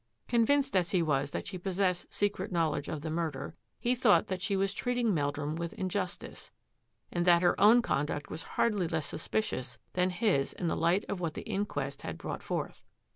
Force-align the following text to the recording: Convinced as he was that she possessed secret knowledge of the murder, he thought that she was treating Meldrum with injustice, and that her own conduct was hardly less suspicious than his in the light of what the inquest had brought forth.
Convinced 0.27 0.75
as 0.75 0.89
he 0.89 1.03
was 1.03 1.29
that 1.29 1.45
she 1.45 1.59
possessed 1.59 2.11
secret 2.11 2.51
knowledge 2.51 2.87
of 2.87 3.01
the 3.01 3.11
murder, 3.11 3.53
he 3.79 3.93
thought 3.93 4.29
that 4.29 4.41
she 4.41 4.57
was 4.57 4.73
treating 4.73 5.13
Meldrum 5.13 5.55
with 5.55 5.73
injustice, 5.73 6.49
and 7.11 7.23
that 7.25 7.43
her 7.43 7.53
own 7.61 7.83
conduct 7.83 8.27
was 8.27 8.41
hardly 8.57 8.87
less 8.87 9.05
suspicious 9.05 9.77
than 9.93 10.09
his 10.09 10.53
in 10.53 10.65
the 10.67 10.75
light 10.75 11.05
of 11.07 11.19
what 11.19 11.35
the 11.35 11.43
inquest 11.43 12.01
had 12.01 12.17
brought 12.17 12.41
forth. 12.41 12.81